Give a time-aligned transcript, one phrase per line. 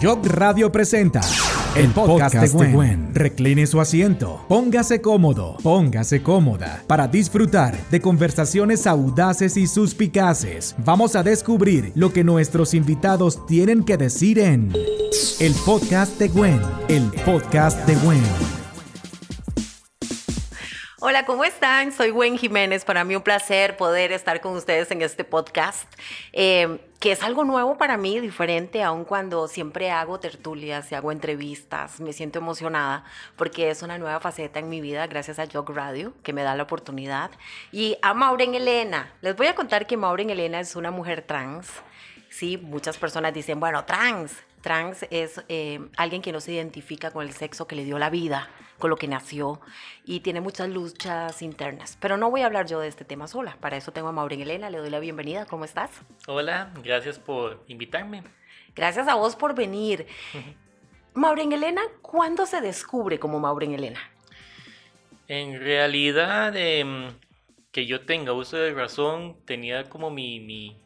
[0.00, 1.20] Jog Radio presenta
[1.74, 3.12] el podcast, de, Gwen.
[3.14, 10.76] Recline su asiento, póngase cómodo, póngase cómoda para disfrutar de conversaciones audaces y suspicaces.
[10.84, 14.72] Vamos a descubrir lo que nuestros invitados tienen que decir en
[15.40, 16.60] el podcast de Gwen.
[16.88, 18.57] El podcast de Gwen.
[21.00, 21.92] Hola, ¿cómo están?
[21.92, 22.84] Soy Gwen Jiménez.
[22.84, 25.88] Para mí un placer poder estar con ustedes en este podcast,
[26.32, 31.12] eh, que es algo nuevo para mí, diferente, aun cuando siempre hago tertulias y hago
[31.12, 32.00] entrevistas.
[32.00, 33.04] Me siento emocionada
[33.36, 36.56] porque es una nueva faceta en mi vida gracias a Jog Radio, que me da
[36.56, 37.30] la oportunidad.
[37.70, 39.14] Y a Maureen Elena.
[39.20, 41.68] Les voy a contar que Maureen Elena es una mujer trans.
[42.28, 44.32] Sí, muchas personas dicen, bueno, trans.
[44.60, 48.10] Trans es eh, alguien que no se identifica con el sexo que le dio la
[48.10, 49.60] vida con lo que nació
[50.04, 51.98] y tiene muchas luchas internas.
[52.00, 53.56] Pero no voy a hablar yo de este tema sola.
[53.60, 54.70] Para eso tengo a Maureen Elena.
[54.70, 55.46] Le doy la bienvenida.
[55.46, 55.90] ¿Cómo estás?
[56.26, 58.22] Hola, gracias por invitarme.
[58.74, 60.06] Gracias a vos por venir.
[61.14, 64.00] Maureen Elena, ¿cuándo se descubre como Maureen Elena?
[65.26, 67.12] En realidad, em,
[67.72, 70.78] que yo tenga uso de razón, tenía como mi,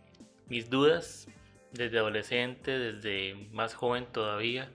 [0.49, 1.29] mis dudas
[1.73, 4.69] desde adolescente, desde más joven todavía.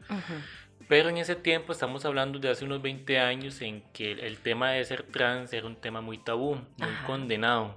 [0.88, 4.72] Pero en ese tiempo estamos hablando de hace unos 20 años en que el, tema
[4.72, 7.76] de ser trans era un tema muy tabú, muy condenado.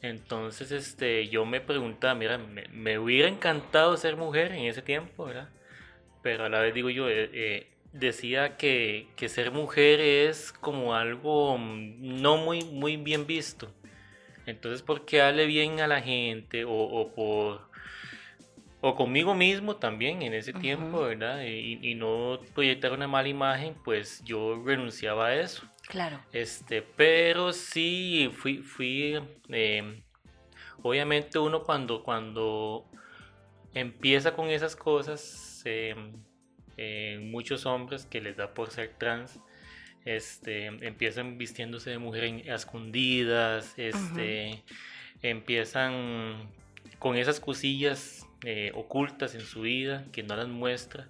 [0.00, 5.48] Entonces este, yo me preguntaba, mira, me, hubiera encantado ser mujer en ese tiempo, ¿verdad?
[6.22, 10.94] Pero a la vez digo yo, eh, eh, decía que, que, ser mujer es como
[10.94, 13.72] algo mm, no muy, muy bien visto.
[14.46, 17.68] Entonces, ¿por qué darle bien a la gente o, o por
[18.80, 21.42] o conmigo mismo también en ese tiempo, ¿verdad?
[21.44, 25.66] Y, no proyectar una mala imagen, pues yo renunciaba a eso.
[25.88, 26.20] Claro.
[26.32, 30.02] Este, pero sí fui, fui em,
[30.82, 32.84] obviamente uno cuando, cuando
[33.74, 39.40] empieza con esas cosas, eh, muchos hombres que les da por ser trans,
[40.04, 44.62] este, empiezan vistiéndose de mujer escondidas, este,
[45.22, 46.48] empiezan
[47.00, 51.08] con esas cosillas eh, ocultas en su vida, que no las muestra.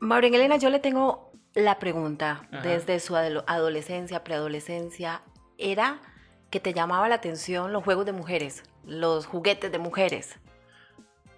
[0.00, 5.22] Maureen Elena, yo le tengo la pregunta desde su adolescencia, preadolescencia,
[5.56, 6.00] ¿era
[6.50, 10.38] que te llamaba la atención los juegos de mujeres, los juguetes de mujeres?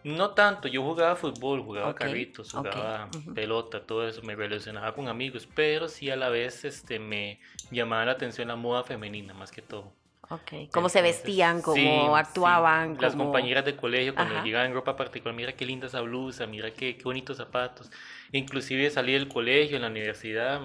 [0.04, 5.48] No tanto, yo jugaba fútbol, jugaba carritos, jugaba pelota, todo eso, me relacionaba con amigos,
[5.52, 7.40] pero sí a la vez este, me
[7.70, 9.92] llamaba la atención la moda femenina más que todo.
[10.28, 12.96] Ok, cómo se vestían, cómo actuaban.
[13.00, 16.72] Las compañeras de colegio cuando llegaban en ropa particular, mira qué linda esa blusa, mira
[16.72, 17.90] qué, qué bonitos zapatos.
[18.32, 20.60] Inclusive salí del colegio, en la universidad,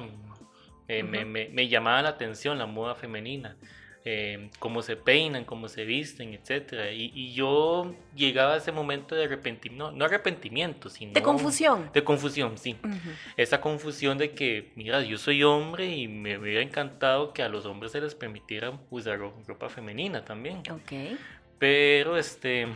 [0.88, 3.55] eh, me, me, me, llamaba la atención la moda femenina.
[4.03, 6.91] Eh, cómo se peinan, cómo se visten, etc.
[6.91, 11.13] Y, yo llegaba a ese momento de arrepentimiento, no, arrepentimiento, sino...
[11.13, 11.91] De confusión.
[11.94, 12.75] De confusión, sí.
[13.38, 17.66] Esa confusión de que, mira, yo soy hombre y me hubiera encantado que a los
[17.67, 20.63] hombres se les permitiera usar ropa femenina también.
[20.72, 21.19] Ok.
[21.59, 22.67] Pero, este...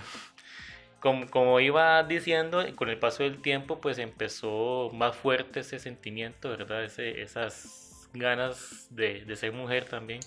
[0.99, 6.49] Como, como, iba diciendo, con el paso del tiempo, pues empezó más fuerte ese sentimiento,
[6.49, 6.83] ¿verdad?
[6.83, 7.84] Ese, esas
[8.15, 10.19] ganas de, ser mujer también.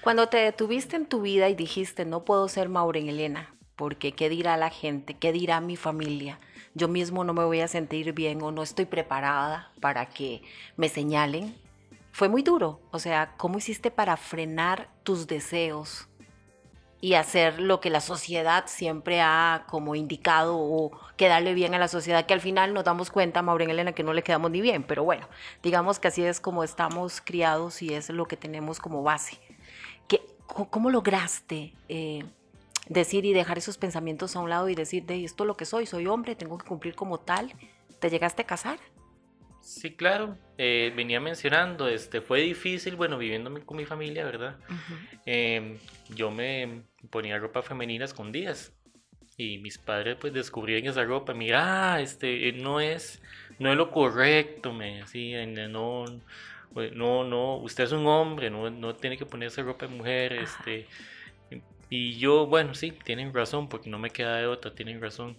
[0.00, 4.28] Cuando te detuviste en tu vida y dijiste, no puedo ser Maureen Elena, porque qué
[4.28, 6.38] dirá la gente, qué dirá mi familia,
[6.74, 10.42] yo mismo no me voy a sentir bien o no estoy preparada para que
[10.76, 11.54] me señalen,
[12.12, 12.80] fue muy duro.
[12.92, 16.08] O sea, ¿cómo hiciste para frenar tus deseos?
[17.06, 21.86] Y hacer lo que la sociedad siempre ha como indicado o quedarle bien a la
[21.86, 24.82] sociedad, que al final nos damos cuenta, Maureen Elena, que no le quedamos ni bien,
[24.82, 25.28] pero bueno,
[25.62, 29.38] digamos que así es como estamos criados y es lo que tenemos como base.
[30.08, 32.24] ¿Qué, ¿Cómo lograste eh,
[32.88, 35.64] decir y dejar esos pensamientos a un lado y decir, de esto es lo que
[35.64, 37.54] soy, soy hombre, tengo que cumplir como tal?
[38.00, 38.80] ¿Te llegaste a casar?
[39.66, 40.36] Sí, claro.
[40.58, 44.58] Eh, venía mencionando, este, fue difícil, bueno, viviendo con mi familia, ¿verdad?
[45.24, 45.76] Em,
[46.08, 48.72] yo me ponía ropa femenina escondidas
[49.36, 51.34] y mis padres pues descubrieron esa ropa.
[51.34, 53.20] Mira, este, no es,
[53.58, 56.04] no es lo correcto, me decían, no,
[56.72, 60.32] pues, no, no, usted es un hombre, no, no tiene que ponerse ropa de mujer,
[60.34, 60.86] este.
[61.88, 65.36] Y yo, bueno, sí, tienen razón, porque no me queda de otra, tienen razón.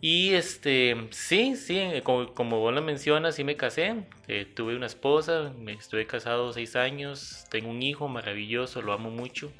[0.00, 4.76] Y este, sí, sí, eh, como, como vos lo mencionas, sí me casé, eh, tuve
[4.76, 9.52] una esposa, me estuve casado seis años, tengo un hijo maravilloso, lo amo mucho.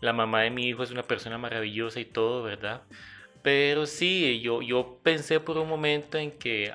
[0.00, 2.82] La mamá de mi hijo es una persona maravillosa y todo, ¿verdad?
[3.42, 6.72] Pero sí, yo, yo pensé por un momento en que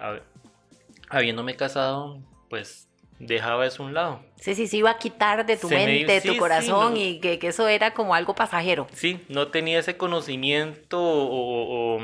[1.10, 2.20] habiéndome casado,
[2.50, 2.88] pues
[3.20, 4.24] dejaba eso a un lado.
[4.38, 7.48] Sí, sí, sí, iba a quitar de tu mente, de tu corazón y que, que,
[7.48, 8.88] eso era como algo pasajero.
[8.94, 12.00] Sí, no tenía ese conocimiento o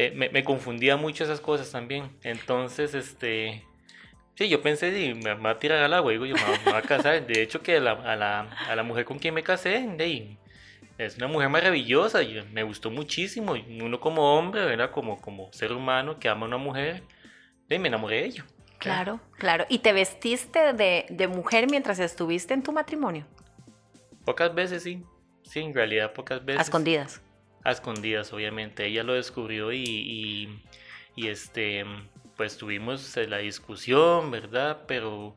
[0.00, 2.10] eh, me, confundía mucho esas cosas también.
[2.22, 3.66] Entonces, este,
[4.40, 6.80] sí, yo pensé, sí, me, va a tirar al agua, digo, yo me, voy a
[6.80, 7.26] casar.
[7.26, 10.38] De hecho, que a la, mujer con quien me casé, de
[10.96, 13.52] es una mujer maravillosa, y me gustó muchísimo.
[13.52, 14.90] Uno como hombre, ¿verdad?
[14.92, 17.02] Como, como ser humano que ama a una mujer,
[17.68, 18.46] de me enamoré de ella.
[18.78, 19.66] Claro, claro.
[19.68, 23.26] ¿Y te vestiste de, de mujer mientras estuviste en tu matrimonio?
[24.24, 25.04] Pocas veces, sí.
[25.42, 26.60] Sí, en realidad pocas veces.
[26.60, 27.20] A escondidas.
[27.62, 28.86] A escondidas, obviamente.
[28.86, 30.62] Ella lo descubrió y,
[31.14, 31.84] y, este,
[32.40, 34.78] pues tuvimos la discusión, ¿verdad?
[34.86, 35.36] Pero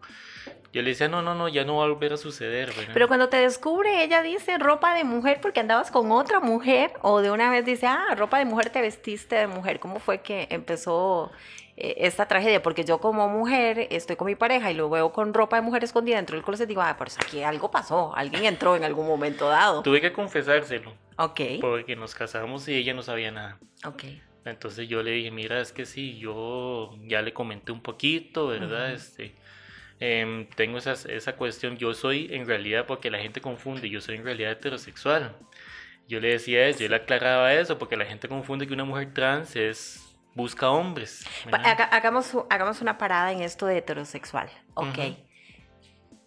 [0.72, 2.70] yo le decía, no, no, no, ya no va a volver a suceder.
[2.70, 2.94] ¿verdad?
[2.94, 7.20] Pero cuando te descubre, ella dice ropa de mujer porque andabas con otra mujer o
[7.20, 9.82] de una vez dice, ah, ropa de mujer te vestiste de mujer.
[9.82, 11.30] ¿Cómo fue que empezó
[11.76, 15.34] eh, esta tragedia, porque yo como mujer estoy con mi pareja y lo veo con
[15.34, 18.78] ropa de mujer escondida dentro del closet, digo, ah, pues aquí algo pasó, alguien entró
[18.78, 19.84] en algún momento dado.
[19.84, 20.94] Tuve que confesárselo.
[21.18, 21.42] Ok.
[21.60, 23.60] Porque nos casamos y ella no sabía nada.
[23.86, 24.04] Ok.
[24.46, 28.92] Entonces yo le dije, mira, es que sí, yo ya le comenté un poquito, ¿verdad?
[28.92, 29.36] Este,
[30.00, 34.16] em, tengo esa, esa cuestión, yo soy en realidad, porque la gente confunde, yo soy
[34.16, 35.36] en realidad heterosexual.
[36.08, 39.14] Yo le decía eso, yo le aclaraba eso, porque la gente confunde que una mujer
[39.14, 41.26] trans es busca hombres.
[41.52, 44.50] hagamos, hagamos una parada en esto de heterosexual.
[44.74, 45.18] Ok.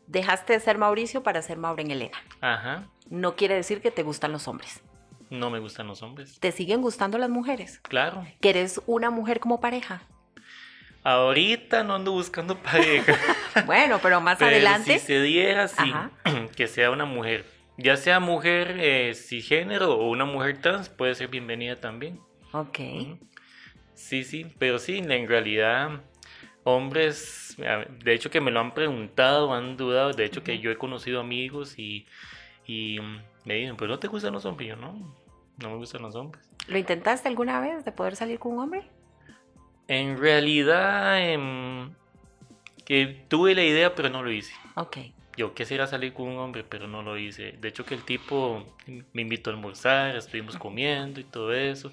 [0.07, 2.19] Dejaste de ser Mauricio para ser Maureen Elena.
[2.41, 2.89] Ajá.
[3.11, 4.83] No quiere decir que te gustan los hombres.
[5.31, 6.39] No me gustan los hombres.
[6.39, 7.81] ¿Te siguen gustando las mujeres?
[7.81, 8.27] Claro.
[8.41, 10.03] ¿Quieres una mujer como pareja?
[11.03, 13.17] Ahorita no ando buscando pareja.
[13.67, 14.99] bueno, pero más adelante.
[14.99, 15.93] Si se diera, sí,
[16.57, 17.45] que sea una mujer.
[17.79, 22.21] Ya sea mujer eh, cisgénero o una mujer trans, puede ser bienvenida también.
[22.53, 22.79] Ok.
[23.95, 26.03] Sí, sí, pero sí, en realidad,
[26.65, 30.77] hombres, de hecho que me lo han preguntado, han dudado, de hecho que yo he
[30.77, 32.07] conocido amigos y,
[32.67, 32.99] y
[33.45, 34.93] me dicen, pues no te gustan los hombres, yo no,
[35.59, 36.49] no me gustan los hombres.
[36.67, 38.83] ¿Lo intentaste alguna vez de poder salir con un hombre?
[39.89, 41.93] En realidad, em,
[42.85, 44.53] que tuve la idea, pero no lo hice.
[44.75, 44.99] Ok.
[45.37, 47.53] Yo quisiera salir con un hombre, pero no lo hice.
[47.53, 48.65] De hecho que el tipo
[49.13, 51.93] me invitó a almorzar, estuvimos comiendo y todo eso.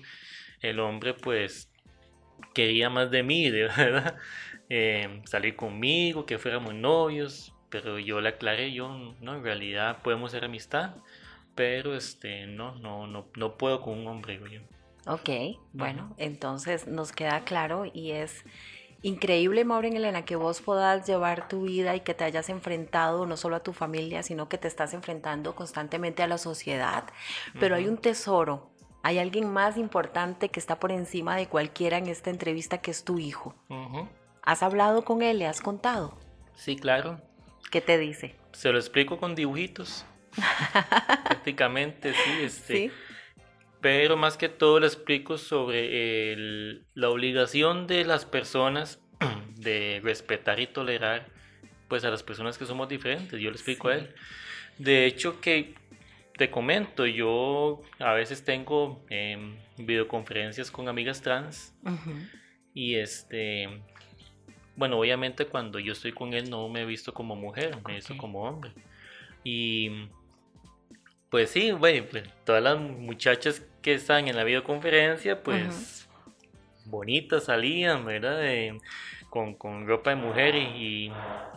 [0.61, 1.69] El hombre pues
[2.53, 4.17] quería más de mí, de verdad.
[4.69, 8.87] Eh, salir conmigo, que fuéramos novios, pero yo le aclaré, yo,
[9.19, 10.91] no, en realidad podemos ser amistad,
[11.55, 14.61] pero este, no, no, no, no puedo con un hombre, yo.
[15.11, 18.45] Ok, bueno, entonces nos queda claro y es
[19.01, 23.37] increíble, Maureen Elena, que vos puedas llevar tu vida y que te hayas enfrentado no
[23.37, 27.05] solo a tu familia, sino que te estás enfrentando constantemente a la sociedad.
[27.59, 28.69] Pero hay un tesoro
[29.05, 33.03] hay alguien más importante que está por encima de cualquiera en esta entrevista que es
[33.03, 33.53] tu hijo.
[34.43, 35.39] ¿Has hablado con él?
[35.39, 36.17] ¿Le has contado?
[36.55, 37.19] Sí, claro.
[37.73, 38.35] ¿Qué te dice?
[38.51, 40.05] Se lo explico con dibujitos.
[41.25, 42.75] Prácticamente, sí, este.
[42.75, 42.91] ¿Sí?
[43.81, 49.01] Pero más que todo le explico sobre la obligación de las personas
[49.55, 51.25] de respetar y tolerar
[51.87, 53.41] pues a las personas que somos diferentes.
[53.41, 54.13] Yo le explico a él.
[54.77, 55.73] De hecho, que
[56.37, 61.73] te comento, yo a veces tengo em, videoconferencias con amigas trans
[62.75, 63.81] y este,
[64.75, 67.95] bueno, obviamente cuando yo estoy con él no me he visto como mujer, me he
[67.95, 68.71] visto como hombre.
[69.43, 70.07] Y
[71.29, 76.07] pues sí, güey, pues, todas las muchachas que están en la videoconferencia, pues
[76.85, 78.41] bonitas salían, ¿verdad?
[79.29, 81.11] con, ropa de mujer y,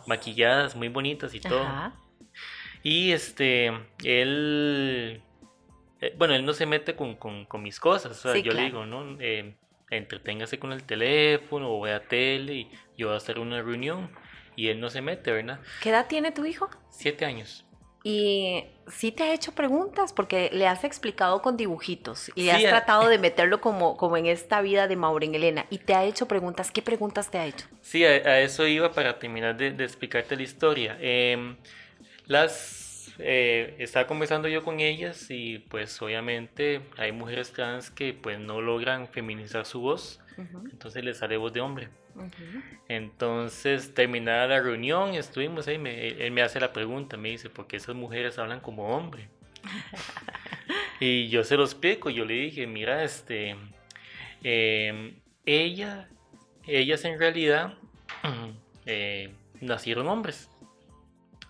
[0.07, 1.65] maquilladas muy bonitas y todo.
[2.81, 3.67] Y este,
[4.03, 5.21] él,
[6.01, 9.17] eh, bueno, él no se mete con, mis cosas, o sea, yo le digo, ¿no?
[9.19, 9.55] Eh,
[9.89, 14.09] entreténgase con el teléfono o vea tele y yo voy a hacer una reunión
[14.55, 15.59] y él no se mete, ¿verdad?
[15.81, 16.69] ¿Qué edad tiene tu hijo?
[16.89, 17.63] Siete años.
[18.03, 23.09] Y sí te ha hecho preguntas porque le has explicado con dibujitos y has tratado
[23.09, 26.71] de meterlo como, como en esta vida de Maureen Elena y te ha hecho preguntas.
[26.71, 27.67] ¿Qué preguntas te ha hecho?
[27.81, 30.97] Sí, a, eso iba para terminar de, de explicarte la historia.
[31.01, 31.55] Eh,
[32.25, 32.86] las
[33.19, 38.61] eh, estaba conversando yo con ellas y pues obviamente hay mujeres trans que pues no
[38.61, 40.19] logran feminizar su voz,
[40.71, 41.89] entonces les sale voz de hombre.
[42.87, 47.77] Entonces terminada la reunión, estuvimos ahí, él me hace la pregunta, me dice, ¿por qué
[47.77, 49.29] esas mujeres hablan como hombre?
[50.99, 53.55] y yo se lo explico, yo le dije, mira, este,
[54.43, 56.09] em, ella,
[56.65, 57.73] ellas en realidad
[58.85, 60.49] eh, nacieron hombres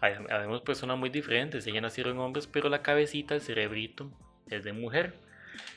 [0.02, 4.12] Habemos personas muy diferentes, ellas nacieron hombres, pero la cabecita, el cerebrito,
[4.50, 5.16] es de mujer.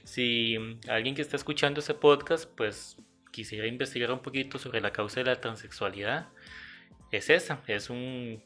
[0.05, 0.57] Si
[0.89, 2.97] alguien que está escuchando ese podcast, pues
[3.31, 6.29] quisiera investigar un poquito sobre la causa de la transexualidad,
[7.11, 8.43] es esa, es un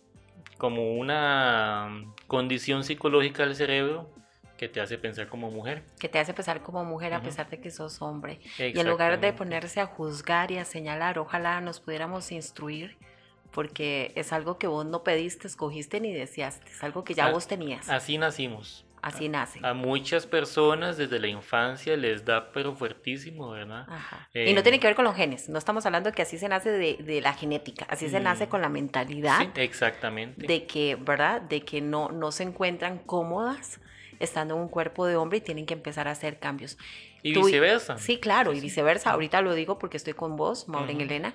[0.59, 4.09] como una condición psicológica del cerebro
[4.57, 5.83] que te hace pensar como mujer.
[5.99, 8.41] Que te hace pensar como mujer a pesar de que sos hombre.
[8.59, 12.97] Y en lugar de ponerse a juzgar y a señalar, ojalá nos pudiéramos instruir
[13.55, 17.47] porque es algo que vos no pediste, escogiste ni deseaste, es algo que ya vos
[17.47, 17.89] tenías.
[17.89, 18.85] Así nacimos.
[19.01, 19.61] Así nace.
[19.63, 23.87] A muchas personas desde la infancia les da pero fuertísimo, ¿verdad?
[23.87, 24.31] Ajá.
[24.33, 26.49] y no tiene que ver con los genes, no estamos hablando de que así se
[26.49, 28.49] nace de, de la genética, así se nace mm.
[28.49, 29.39] con la mentalidad.
[29.41, 30.47] Sí, exactamente.
[30.47, 31.43] De que, ¿verdad?
[31.43, 33.79] De que no, no se encuentran cómodas
[34.21, 36.79] estando en un cuerpo de hombre y tienen que empezar a hacer cambios.
[37.23, 37.99] Y viceversa.
[37.99, 39.11] Sí, claro, y viceversa.
[39.13, 41.35] Ahorita lo digo porque estoy con vos, Maureen Elena.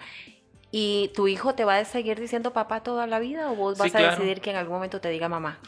[0.71, 3.93] ¿Y tu hijo te va a seguir diciendo papá toda la vida o vos vas
[3.95, 5.59] a decidir que en algún momento te diga mamá?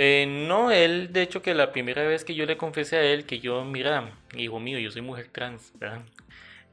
[0.00, 3.24] Eh, no, él, de hecho, que la primera vez que yo le confesé a él
[3.24, 6.02] que yo, mira, hijo mío, yo soy mujer trans, ¿verdad?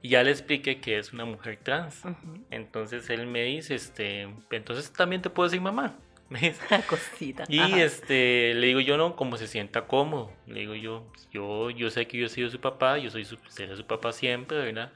[0.04, 2.04] Y ya le expliqué que es una mujer trans.
[2.52, 5.98] Entonces él me dice, este, entonces también te puedo decir mamá.
[6.88, 7.46] Cosita.
[7.48, 10.32] Y este, le digo yo no, como se sienta cómodo.
[10.46, 13.38] Le digo yo, yo, yo sé que yo he sido su papá, yo soy su,
[13.48, 14.92] seré su papá siempre, ¿verdad?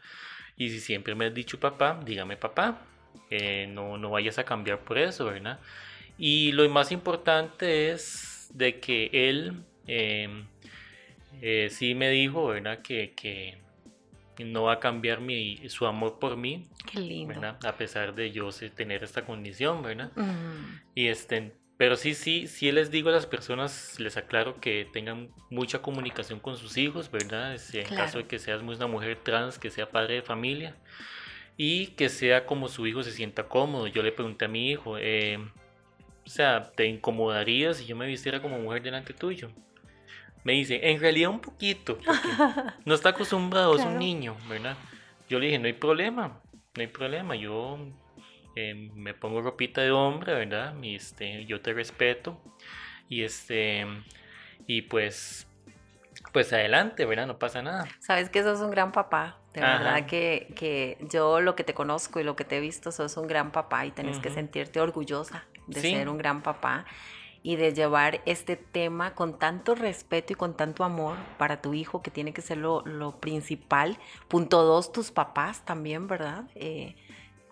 [0.60, 2.82] Y si siempre me has dicho papá, dígame papá.
[3.32, 5.60] Eh, no, no vayas a cambiar por eso, ¿verdad?
[6.18, 10.46] Y lo más importante es de que él em,
[11.42, 12.82] eh, sí me dijo, ¿verdad?
[12.82, 13.58] Que, que,
[14.44, 16.68] no va a cambiar mi, su amor por mí.
[16.90, 17.58] Qué lindo.
[17.64, 20.12] A pesar de yo tener esta condición, ¿verdad?
[20.96, 25.30] Y este, pero sí, sí, sí les digo a las personas, les aclaro que tengan
[25.50, 27.56] mucha comunicación con sus hijos, ¿verdad?
[27.72, 30.76] En caso de que seas una mujer trans, que sea padre de familia
[31.56, 33.88] y que sea como su hijo se sienta cómodo.
[33.88, 38.42] Yo le pregunté a mi hijo, eh, o sea, ¿te incomodaría si yo me vistiera
[38.42, 39.50] como mujer delante tuyo?
[40.44, 41.98] Me dice, en realidad un poquito,
[42.84, 44.76] no está acostumbrado, es un niño, ¿verdad?
[45.30, 46.42] Yo le dije, no hay problema,
[46.76, 47.80] no hay problema, yo
[48.60, 50.76] eh, me pongo ropita de hombre, ¿verdad?
[50.82, 52.42] Y este, yo te respeto.
[53.08, 53.86] Y este,
[54.68, 55.48] y pues,
[56.32, 57.28] pues adelante, ¿verdad?
[57.28, 57.88] No pasa nada.
[58.00, 59.38] Sabes que sos un gran papá.
[59.54, 62.92] De verdad que, que, yo lo que te conozco y lo que te he visto,
[62.92, 66.86] sos un gran papá y tenés que sentirte orgullosa de ser un gran papá
[67.42, 72.02] y de llevar este tema con tanto respeto y con tanto amor para tu hijo,
[72.02, 73.98] que tiene que ser lo, principal.
[74.28, 76.46] Punto dos, tus papás también, ¿verdad?
[76.56, 76.96] Eh,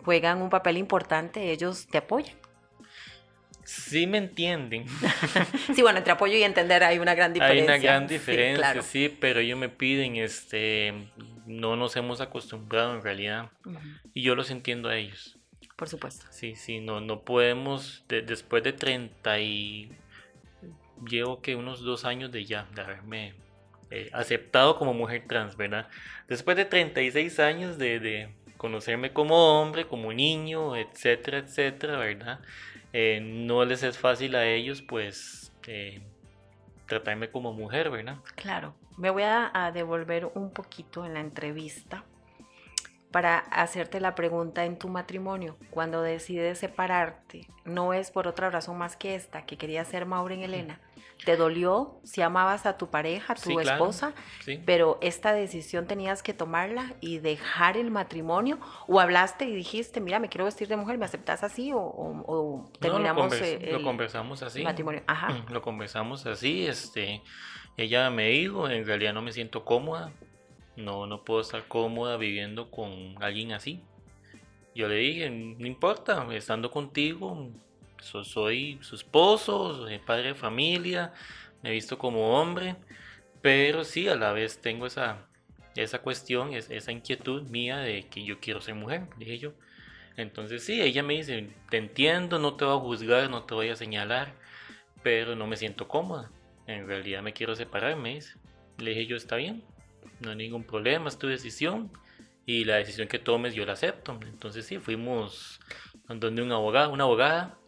[0.04, 2.34] juegan un papel importante, ellos te apoyan.
[3.64, 4.86] Sí me entienden.
[5.74, 7.74] sí, bueno, entre apoyo y entender hay una gran diferencia.
[7.74, 10.94] Hay una gran diferencia, sí, pero ellos me piden, este,
[11.46, 13.50] no nos hemos acostumbrado en realidad.
[14.14, 15.38] Y yo los entiendo a ellos.
[15.76, 16.24] Por supuesto.
[16.30, 19.92] Sí, sí, no, no podemos, después de 30 y...
[21.06, 23.34] Llevo que unos dos años de ya, de haberme
[23.90, 25.88] eh, aceptado como mujer trans, ¿verdad?
[26.26, 32.40] Después de 36 años de, de conocerme como hombre, como niño, etcétera, etcétera, ¿verdad?
[32.92, 36.02] Eh, no les es fácil a ellos, pues, eh,
[36.86, 38.18] tratarme como mujer, ¿verdad?
[38.36, 38.74] Claro.
[38.98, 42.04] Me voy a devolver un poquito en la entrevista
[43.10, 45.56] para hacerte la pregunta en tu matrimonio.
[45.70, 50.42] Cuando decides separarte, no es por otra razón más que esta, que quería ser Maureen
[50.42, 50.80] Elena.
[51.24, 54.14] ¿Te dolió si amabas a tu pareja, a tu esposa?
[54.64, 58.60] Pero esta decisión tenías que tomarla y dejar el matrimonio.
[58.86, 61.72] ¿O hablaste y dijiste, mira, me quiero vestir de mujer, ¿me aceptas así?
[61.74, 63.34] ¿O, terminamos
[63.72, 64.62] lo, conversamos así.
[64.62, 65.02] matrimonio?
[65.06, 65.44] Ajá.
[65.50, 66.66] Lo conversamos así.
[66.66, 67.22] Este,
[67.76, 70.12] ella me dijo, en realidad no me siento cómoda
[70.78, 73.82] no, no puedo estar cómoda viviendo con alguien así.
[74.74, 77.50] Yo le dije, no importa, estando contigo,
[78.00, 81.12] soy su esposo, soy padre de familia,
[81.62, 82.76] me he visto como hombre,
[83.42, 85.26] pero sí, a la vez tengo esa,
[85.74, 89.52] esa cuestión, esa inquietud mía de que yo quiero ser mujer, dije yo.
[90.16, 93.68] Entonces sí, ella me dice, te entiendo, no te voy a juzgar, no te voy
[93.70, 94.32] a señalar,
[95.02, 96.30] pero no me siento cómoda.
[96.68, 98.34] En realidad me quiero separar, me dice.
[98.78, 99.62] Le dije yo, está bien,
[100.20, 101.90] no hay ningún problema, es tu decisión
[102.46, 104.18] y la decisión que tomes yo la acepto.
[104.22, 105.60] Entonces sí, fuimos
[106.08, 107.58] donde un abogado, una abogada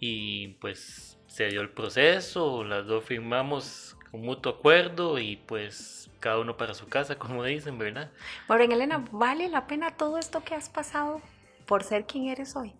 [0.00, 6.38] y pues se dio el proceso, las dos firmamos con mutuo acuerdo y pues cada
[6.38, 8.10] uno para su casa, como dicen, ¿verdad?
[8.46, 11.20] Bueno, Elena, ¿vale la pena todo esto que has pasado
[11.66, 12.74] por ser quien eres hoy?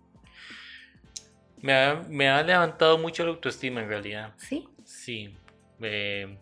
[1.61, 4.33] Me ha, me ha levantado mucho la autoestima en realidad.
[4.37, 4.67] ¿Sí?
[4.85, 5.35] Sí.
[5.81, 6.37] Eh,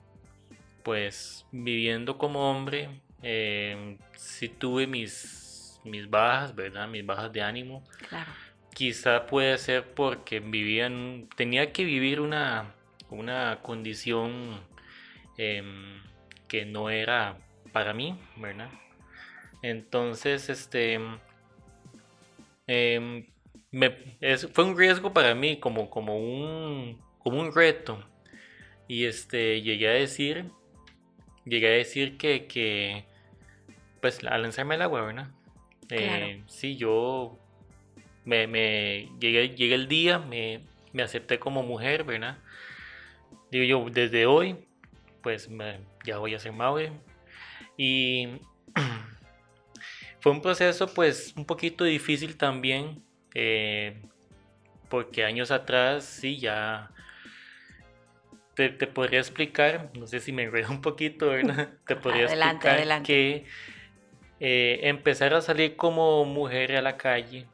[0.87, 6.87] pues viviendo como hombre, eh, sí tuve mis, mis bajas, ¿verdad?
[6.87, 7.83] Mis bajas de ánimo.
[8.07, 8.31] Claro.
[8.73, 12.73] Quizá puede ser porque vivían, tenía que vivir una,
[13.09, 14.61] una condición
[15.37, 16.01] em,
[16.47, 17.37] que no era
[17.73, 18.69] para mí, ¿verdad?
[19.61, 21.01] Entonces, este,
[22.65, 23.25] em,
[24.53, 28.01] fue un riesgo para mí, como, como, un, como un reto
[28.87, 30.49] Y este, llegué a decir,
[31.47, 33.05] llegué a decir que, que
[34.01, 35.27] pues al lanzarme al agua, ¿verdad?
[35.89, 37.37] Eh, sí, yo
[38.25, 40.61] me, me llegué, llegué el día, me,
[40.93, 42.37] me acepté como mujer, ¿verdad?
[43.51, 44.57] Digo yo, desde hoy,
[45.21, 45.49] pues
[46.05, 46.91] ya voy a ser madre.
[47.77, 48.27] Y
[50.19, 53.01] fue un proceso pues un poquito difícil también,
[53.33, 54.01] eh,
[54.89, 56.91] porque años atrás sí ya
[58.57, 61.69] te, podría explicar, no sé si me enredo un poquito, ¿verdad?
[61.87, 63.45] Te podría explicar que
[64.39, 67.45] eh, empezar a salir como mujer a la calle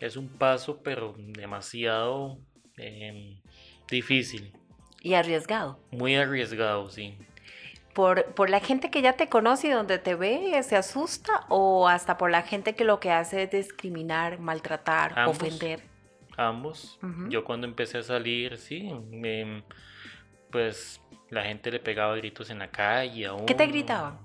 [0.00, 2.38] es un paso, pero demasiado
[2.76, 3.40] em,
[3.88, 4.52] difícil.
[5.00, 5.78] Y arriesgado.
[5.92, 7.16] Muy arriesgado, sí.
[7.94, 11.88] Por, por, la gente que ya te conoce y donde te ve, se asusta o
[11.88, 15.82] hasta por la gente que lo que hace es discriminar, maltratar, ofender.
[16.36, 16.98] Ambos.
[17.28, 19.62] Yo cuando empecé a salir, sí, me,
[20.50, 23.28] pues la gente le pegaba gritos en la calle.
[23.46, 24.18] ¿Qué te gritaban?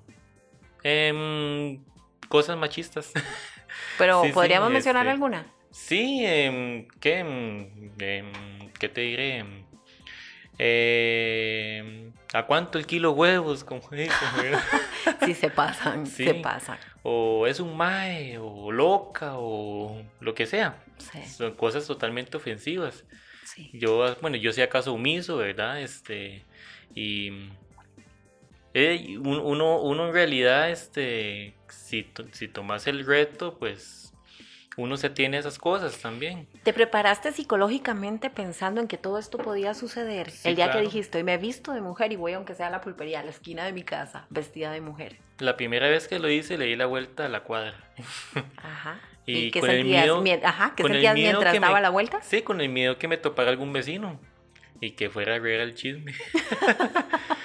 [0.84, 1.84] Em,
[2.28, 3.12] cosas machistas.
[3.98, 5.46] Pero podríamos mencionar este, alguna.
[5.72, 8.24] Sí, eh, ¿qué,
[8.80, 9.46] ¿qué te diré?
[10.58, 13.64] Eh, ¿A cuánto el kilo huevos?
[13.66, 13.82] Como
[15.26, 16.78] sí, se pasan, se pasan.
[17.04, 20.84] O es un mae, o loca, o lo que sea.
[21.38, 23.04] Son cosas totalmente ofensivas.
[23.74, 25.82] Yo, bueno, yo sea caso omiso, ¿verdad?
[25.82, 26.44] Este,
[26.94, 27.32] y
[28.74, 34.06] eh, uno, uno en realidad, este, si, si tomas el reto, pues
[34.78, 36.48] uno se tiene esas cosas también.
[36.64, 40.32] ¿Te preparaste psicológicamente pensando en que todo esto podía suceder?
[40.44, 42.82] el día que dijiste, me he visto de mujer y voy aunque sea a la
[42.82, 45.18] pulpería, a la esquina de mi casa, vestida de mujer.
[45.40, 47.76] La primera vez que lo hice, le di la vuelta a la cuadra.
[48.58, 49.00] Ajá.
[49.26, 50.10] ¿Y, qué sentías,
[50.44, 52.22] Ajá, ¿qué sentías mientras daba la vuelta?
[52.22, 54.20] Sí, con el miedo que me topara algún vecino
[54.80, 56.14] y que fuera a ver el chisme.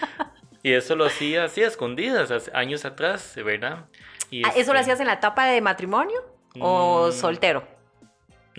[0.62, 3.86] y eso lo hacía así, a escondidas, años atrás, ¿verdad?
[4.30, 6.20] Y ah, ¿Eso lo este hacías en la etapa de matrimonio?
[6.58, 7.12] ¿O mm.
[7.12, 7.79] soltero?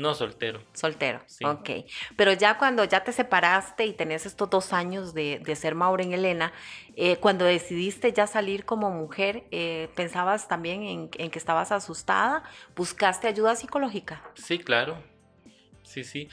[0.01, 0.63] No, soltero.
[0.73, 1.69] Soltero, ok.
[2.17, 6.11] Pero ya cuando ya te separaste y tenés estos dos años de, de ser Maureen
[6.11, 6.53] Elena,
[6.95, 12.41] eh, cuando decidiste ya salir como mujer, eh, ¿pensabas también en, que estabas asustada?
[12.75, 14.23] ¿Buscaste ayuda psicológica?
[14.33, 14.97] Sí, claro.
[15.83, 16.29] Sí, sí.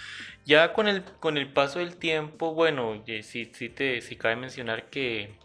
[0.46, 4.88] Ya con el, con el paso del tiempo, bueno, sí, sí, te, sí cabe mencionar
[4.88, 5.36] que,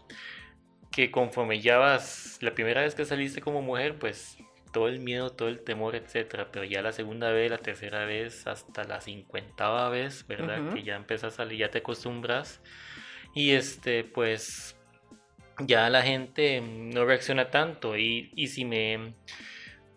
[0.90, 4.38] que conforme ya vas, la primera vez que saliste como mujer, pues
[4.74, 8.46] todo el miedo, todo el temor, etcétera, pero ya la segunda vez, la tercera vez,
[8.48, 10.74] hasta la cincuentava vez, ¿verdad?
[10.74, 12.60] Que ya empiezas a salir, ya te acostumbras
[13.34, 14.76] y este, pues
[15.60, 19.14] ya la gente no reacciona tanto y, y si me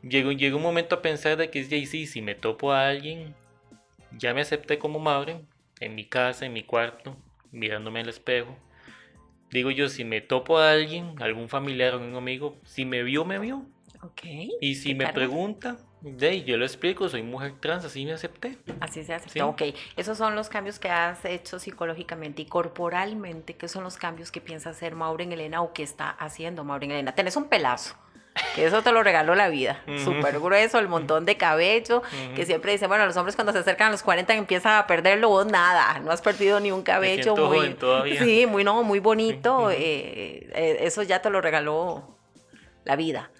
[0.04, 3.34] llegó, llegó un momento a pensar de que sí, sí, si me topo a alguien,
[4.12, 5.42] ya me acepté como madre,
[5.80, 7.18] en mi casa, en mi cuarto,
[7.52, 8.56] mirándome el espejo.
[9.50, 13.26] Digo yo, si me topo a alguien, algún familiar o un amigo, si me vio,
[13.26, 13.66] me vio.
[14.62, 18.58] Y si me pregunta, de, yo lo explico, soy mujer trans, así me acepté.
[18.80, 19.50] Así se aceptó.
[19.50, 19.64] Ok,
[19.96, 24.40] esos son los cambios que has hecho psicológicamente y corporalmente, ¿qué son los cambios que
[24.40, 27.14] piensa hacer Maureen Elena o que está haciendo Maureen Elena?
[27.14, 27.96] Tenés un pelazo.
[28.56, 29.82] Que eso te lo regaló la vida.
[30.04, 32.04] Súper grueso, el montón de cabello,
[32.36, 35.30] que siempre dice, bueno, los hombres cuando se acercan a los 40 empiezan a perderlo,
[35.30, 37.36] vos nada, no has perdido ni un cabello.
[37.36, 37.76] muy,
[38.20, 39.72] Sí, muy, no, muy bonito.
[39.72, 42.16] Eh, eh, eso ya te lo regaló
[42.86, 43.32] la vida.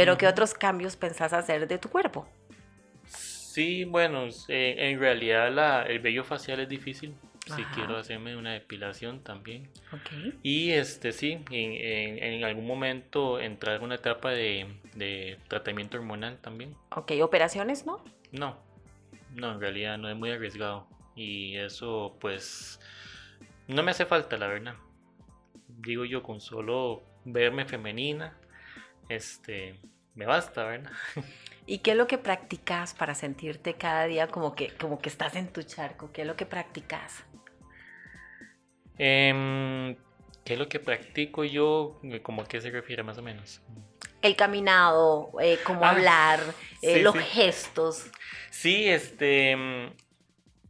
[0.00, 2.26] Pero ¿qué otros cambios pensás hacer de tu cuerpo?
[3.04, 7.14] Sí, bueno, eh, en realidad la, el vello facial es difícil.
[7.54, 9.68] Si quiero hacerme una depilación también.
[9.92, 10.38] Okay.
[10.42, 16.38] Y este sí, en, en, algún momento entrar en una etapa de, de, tratamiento hormonal
[16.38, 16.76] también.
[16.94, 18.04] Ok, ¿operaciones no?
[18.30, 18.56] No,
[19.34, 20.86] no, en realidad no es muy arriesgado.
[21.16, 22.80] Y eso pues
[23.66, 24.76] no me hace falta, la verdad.
[25.66, 28.39] Digo yo, con solo verme femenina,
[29.10, 29.78] este,
[30.14, 30.90] me basta, ¿verdad?
[31.66, 35.36] ¿Y qué es lo que practicas para sentirte cada día como que, como que estás
[35.36, 36.10] en tu charco?
[36.12, 37.24] ¿Qué es lo que practicas?
[38.98, 39.96] Em,
[40.44, 42.00] ¿Qué es lo que practico yo?
[42.22, 43.60] ¿Cómo a qué se refiere más o menos?
[44.22, 46.40] El caminado, eh, cómo ah, hablar,
[46.82, 48.10] eh, los gestos.
[48.50, 49.92] Sí, este, mm,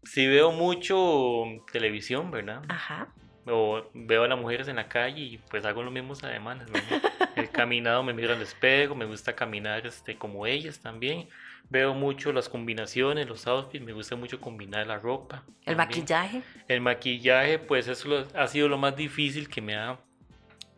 [0.05, 2.63] sí veo mucho televisión, ¿verdad?
[2.69, 3.09] Ajá.
[3.47, 6.69] O veo a las mujeres en la calle y pues hago los mismos ademanes.
[7.41, 11.29] El caminado me miro al espejo, me gusta caminar este, como ellas también.
[11.69, 15.45] Veo mucho las combinaciones, los outfits, me gusta mucho combinar la ropa.
[15.65, 16.43] ¿El maquillaje?
[16.69, 19.99] El maquillaje, pues eso ha sido lo más difícil que me ha,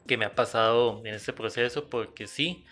[0.07, 2.65] que me ha pasado en este proceso, porque sí,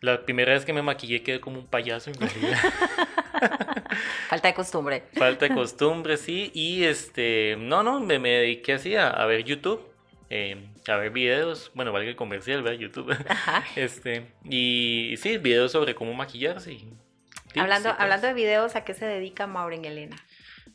[0.00, 2.58] la primera vez que me maquillé quedé como un payaso en realidad.
[4.28, 5.04] Falta de costumbre.
[5.14, 6.50] Falta de costumbre, sí.
[6.54, 9.91] Y este, no, no, me, me dediqué así a, a ver YouTube.
[10.34, 10.56] Eh,
[10.88, 12.80] a ver videos, bueno, valga el comercial, ¿verdad?
[12.80, 13.14] YouTube.
[13.28, 13.66] Ajá.
[13.76, 16.78] Este, y, sí, videos sobre cómo maquillarse.
[17.54, 20.16] hablando, hablando de videos, ¿a qué se dedica Maureen Elena?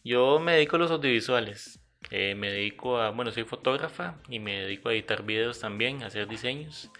[0.04, 1.80] Yo me dedico a los audiovisuales.
[2.12, 6.06] Eh, me dedico a, bueno, soy fotógrafa y me dedico a editar videos también, a
[6.06, 6.92] hacer diseños.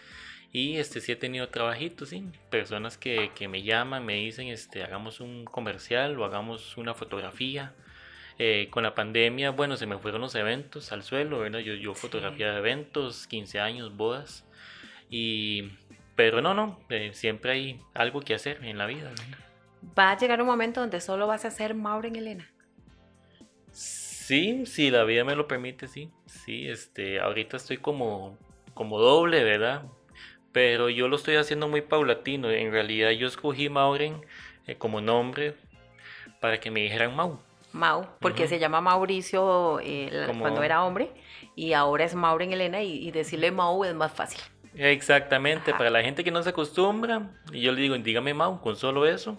[0.52, 4.82] Y este sí he tenido trabajitos, sí, personas que, que me llaman, me dicen, este,
[4.82, 7.76] hagamos un comercial o hagamos una fotografía.
[8.40, 11.60] Eh, con la pandemia, bueno, se me fueron los eventos al suelo, ¿verdad?
[11.60, 14.46] Yo, yo fotografía de eventos, 15 años, bodas.
[15.10, 15.72] Y,
[16.16, 19.12] pero no, no, eh, siempre hay algo que hacer en la vida.
[19.98, 22.52] Va a llegar un momento donde solo vas a ser Maureen Elena.
[23.72, 26.12] Sí, si la vida me lo permite, sí.
[26.26, 28.38] Sí, este, ahorita estoy como,
[28.74, 29.84] como doble, ¿verdad?
[30.52, 32.52] Pero yo lo estoy haciendo muy paulatino.
[32.52, 34.22] En realidad yo escogí Maureen
[34.66, 35.56] eh, como nombre
[36.40, 37.40] para que me dijeran Mau.
[37.78, 41.12] Mau, porque se llama Mauricio eh, cuando era hombre
[41.56, 44.42] y ahora es Maureen Elena y, decirle Mau es más fácil.
[44.76, 48.76] Exactamente, para la gente que no se acostumbra, y yo le digo, dígame Mau, con
[48.76, 49.36] solo eso,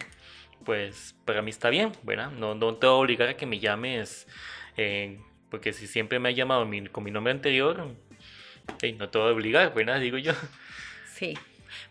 [0.65, 2.31] pues para mí está bien, ¿verdad?
[2.31, 4.27] No, no te voy a obligar a que me llames
[4.75, 7.87] eh, porque si siempre me ha llamado con mi nombre anterior,
[8.97, 9.99] no te voy a obligar, ¿verdad?
[9.99, 10.33] Digo yo.
[11.13, 11.37] Sí.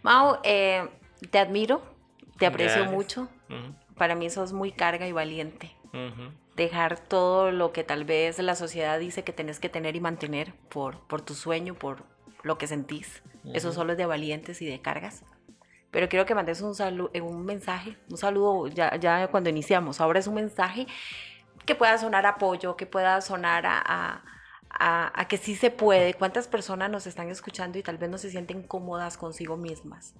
[0.03, 0.89] Mau, eh,
[1.31, 1.83] te admiro,
[2.39, 3.29] te aprecio mucho.
[3.97, 5.73] Para mí sos muy carga y valiente.
[6.57, 10.55] Dejar todo lo que tal vez la sociedad dice que tenés que tener y mantener
[10.69, 12.05] por, por tu sueño, por
[12.43, 13.23] lo que sentís.
[13.55, 15.25] Eso solo es de valientes y de cargas.
[15.91, 16.75] Pero quiero que mandes un,
[17.15, 20.01] eh, un mensaje, un saludo ya, ya cuando iniciamos.
[20.01, 20.87] Ahora es un mensaje
[21.65, 24.25] que pueda sonar apoyo, que pueda sonar a, a,
[25.29, 26.15] que sí se puede.
[26.15, 30.15] ¿Cuántas personas nos están escuchando y tal vez no se sienten cómodas consigo mismas?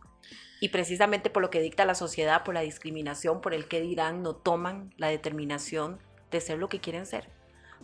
[0.61, 4.23] Y precisamente por lo que dicta la sociedad, por la discriminación, por el que dirán,
[4.23, 5.99] no toman la determinación
[6.31, 7.31] de ser lo que quieren ser.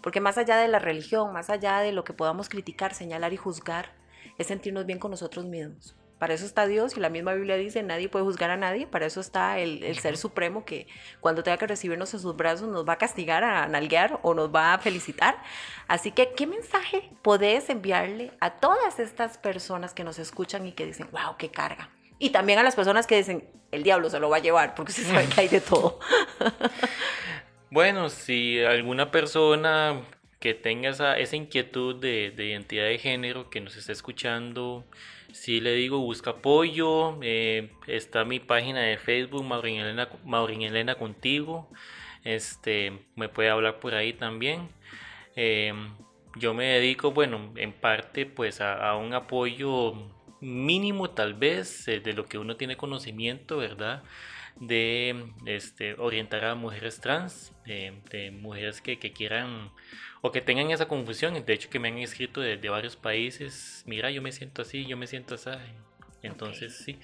[0.02, 3.36] Porque más allá de la religión, más allá de lo que podamos criticar, señalar y
[3.36, 3.92] juzgar,
[4.38, 5.96] es sentirnos bien con nosotros mismos.
[6.18, 9.06] Para eso está Dios y la misma Biblia dice, nadie puede juzgar a nadie, para
[9.06, 10.86] eso está el, Ser Supremo que
[11.20, 14.54] cuando tenga que recibirnos en sus brazos nos va a castigar, a nalguear o nos
[14.54, 15.36] va a felicitar.
[15.88, 20.86] Así que, ¿qué mensaje podés enviarle a todas estas personas que nos escuchan y que
[20.86, 21.90] dicen, wow, qué carga?
[22.18, 24.92] Y también a las personas que dicen, el diablo se lo va a llevar, porque
[24.92, 25.98] se sabe que hay de todo.
[27.70, 30.00] bueno, si alguna persona
[30.44, 34.84] que tenga esa, inquietud de, de identidad de género, que nos está escuchando,
[35.32, 41.70] si le digo busca apoyo, eh, está mi página de Facebook, Maurín Elena, contigo,
[42.24, 44.68] este, me puede hablar por ahí también.
[45.34, 45.94] Em,
[46.36, 49.94] yo me dedico, bueno, en parte pues a, un apoyo
[50.42, 54.02] mínimo tal vez eh, de lo que uno tiene conocimiento, ¿verdad?
[54.56, 59.70] De este, orientar a mujeres trans, de mujeres que quieran
[60.26, 61.34] o que tengan esa confusión.
[61.44, 64.96] De hecho, que me han escrito de, varios países, mira, yo me siento así, yo
[64.96, 65.50] me siento así.
[66.22, 66.98] Entonces, sí.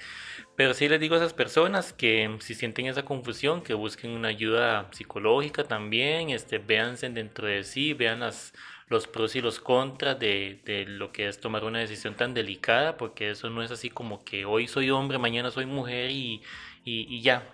[0.57, 4.29] Pero sí les digo a esas personas que si sienten esa confusión, que busquen una
[4.29, 8.55] ayuda psicológica también, este, véanse dentro de sí, vean las,
[8.89, 12.97] los pros y los contras de, de, lo que es tomar una decisión tan delicada,
[12.97, 16.41] porque eso no es así como que hoy soy hombre, mañana soy mujer y,
[16.87, 17.47] y, ya.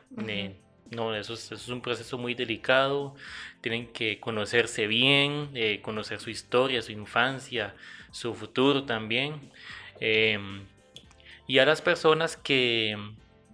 [0.90, 3.14] No, eso es, un proceso muy delicado.
[3.61, 7.75] Tienen que conocerse bien, eh, conocer su historia, su infancia,
[8.12, 9.51] su futuro también.
[10.01, 10.64] Em,
[11.46, 12.96] y a las personas que,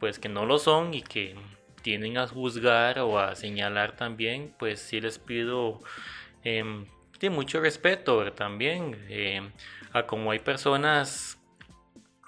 [0.01, 1.37] pues, que no lo son y que
[1.83, 5.81] tienen a juzgar o a señalar también, pues sí les pido
[6.45, 6.87] em,
[7.19, 9.53] de mucho respeto también em,
[9.93, 11.39] a como hay personas,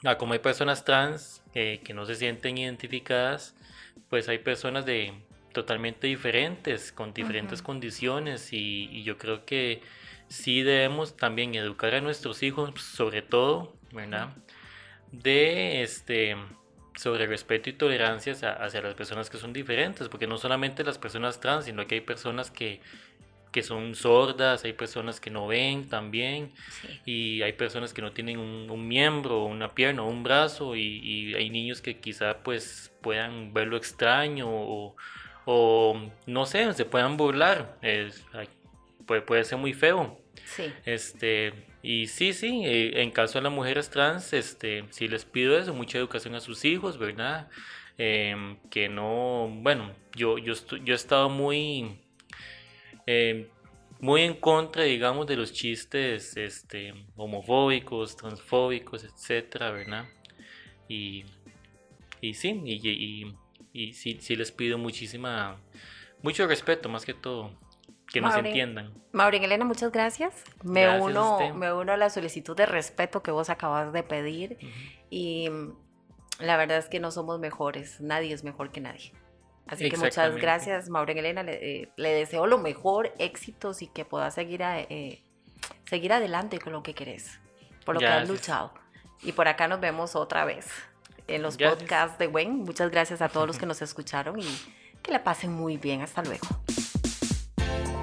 [0.05, 3.55] a como hay personas trans eh, que no se sienten identificadas
[4.15, 5.13] pues hay personas de
[5.53, 9.83] totalmente diferentes, con diferentes condiciones y, yo creo que
[10.29, 14.29] sí debemos también educar a nuestros hijos, sobre todo, ¿verdad?
[15.11, 16.37] De este
[16.95, 21.41] sobre respeto y tolerancia hacia, las personas que son diferentes, porque no solamente las personas
[21.41, 22.81] trans, sino que hay personas que,
[23.55, 26.53] que son sordas, hay personas que no ven también,
[27.07, 31.51] y hay personas que no tienen un, miembro, una pierna, un brazo, y, y, hay
[31.51, 34.97] niños que quizá pues puedan verlo extraño o,
[36.27, 37.79] no sé, se puedan burlar.
[37.81, 38.27] Es,
[39.07, 40.19] puede, puede ser muy feo.
[40.47, 40.65] Sí.
[40.85, 45.57] Este, y sí, sí, eh, en caso de las mujeres trans, este, sí les pido
[45.57, 47.49] eso, mucha educación a sus hijos, ¿verdad?
[47.99, 52.01] Em, que no, bueno, yo, yo, yo he estado muy,
[53.07, 53.49] em,
[54.01, 60.05] muy en contra, digamos, de los chistes este, homofóbicos, transfóbicos, etcétera, ¿verdad?
[60.89, 61.25] Y
[62.25, 63.37] y sí, y,
[63.75, 65.61] y sí, sí les pido muchísima,
[66.23, 67.51] mucho respeto más que todo,
[68.11, 68.95] que nos entiendan.
[69.13, 70.43] Maureen Elena, muchas gracias.
[70.63, 74.57] Me, uno, me uno a la solicitud de respeto que vos acabas de pedir
[75.11, 75.51] y
[76.41, 79.13] la verdad es que no somos mejores, nadie es mejor que nadie.
[79.67, 81.43] Así que muchas gracias, Maureen Elena.
[81.43, 85.23] Le, eh, le, deseo lo mejor, éxitos y que puedas seguir, eh,
[85.87, 87.41] seguir adelante con lo que querés,
[87.85, 88.75] por lo que has luchado.
[89.23, 90.67] Y por acá nos vemos otra vez
[91.29, 92.59] en los podcasts de Gwen.
[92.59, 94.59] Muchas gracias a todos los que nos escucharon y
[95.03, 96.03] que la pasen muy bien.
[96.03, 96.47] Hasta luego.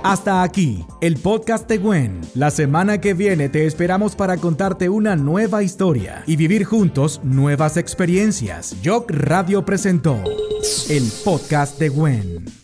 [0.03, 2.21] Hasta aquí, el podcast de Gwen.
[2.33, 7.77] La semana que viene te esperamos para contarte una nueva historia y vivir juntos nuevas
[7.77, 8.75] experiencias.
[8.83, 10.17] Jock Radio presentó
[10.89, 12.60] el podcast de Gwen.